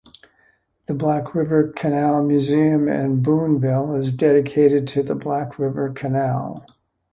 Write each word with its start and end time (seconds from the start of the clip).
The 0.87 0.95
Black 0.95 1.35
River 1.35 1.67
Canal 1.75 2.23
Museum 2.23 2.87
in 2.87 3.21
Boonville 3.21 3.93
is 3.93 4.11
dedicated 4.11 4.87
to 4.87 5.03
the 5.03 5.13
Black 5.13 5.59
River 5.59 5.91
Canal. 5.91 6.65